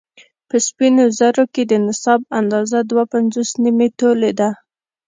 په 0.49 0.55
سپينو 0.67 1.03
زرو 1.19 1.43
کې 1.53 1.63
د 1.65 1.73
نصاب 1.87 2.21
اندازه 2.39 2.79
دوه 2.89 3.03
پنځوس 3.13 3.49
نيمې 3.63 3.87
تولې 3.99 4.31
ده 4.39 4.49